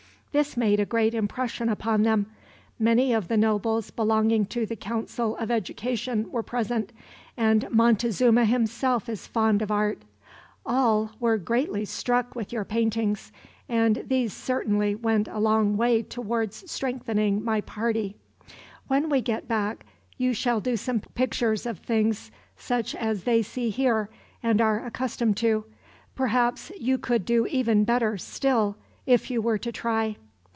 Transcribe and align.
"This 0.33 0.55
made 0.55 0.79
a 0.79 0.85
great 0.85 1.13
impression 1.13 1.67
upon 1.67 2.03
them. 2.03 2.25
Many 2.79 3.11
of 3.11 3.27
the 3.27 3.35
nobles 3.35 3.91
belonging 3.91 4.45
to 4.45 4.65
the 4.65 4.77
Council 4.77 5.35
of 5.35 5.51
Education 5.51 6.31
were 6.31 6.41
present, 6.41 6.93
and 7.35 7.69
Montezuma 7.69 8.45
himself 8.45 9.09
is 9.09 9.27
fond 9.27 9.61
of 9.61 9.71
art. 9.71 10.03
All 10.65 11.11
were 11.19 11.37
greatly 11.37 11.83
struck 11.83 12.33
with 12.33 12.53
your 12.53 12.63
paintings, 12.63 13.33
and 13.67 14.05
these 14.07 14.31
certainly 14.31 14.95
went 14.95 15.27
a 15.27 15.37
long 15.37 15.75
way 15.75 16.01
towards 16.01 16.71
strengthening 16.71 17.43
my 17.43 17.59
party. 17.59 18.15
When 18.87 19.09
we 19.09 19.19
get 19.19 19.49
back, 19.49 19.85
you 20.15 20.33
shall 20.33 20.61
do 20.61 20.77
some 20.77 21.01
pictures 21.13 21.65
of 21.65 21.79
things 21.79 22.31
such 22.55 22.95
as 22.95 23.25
they 23.25 23.41
see 23.41 23.69
here, 23.69 24.09
and 24.41 24.61
are 24.61 24.85
accustomed 24.85 25.35
to. 25.37 25.65
Perhaps 26.15 26.71
you 26.79 26.97
could 26.97 27.25
do 27.25 27.47
even 27.47 27.83
better, 27.83 28.17
still, 28.17 28.77
if 29.03 29.31
you 29.31 29.41
were 29.41 29.57
to 29.57 29.71
try." 29.71 30.15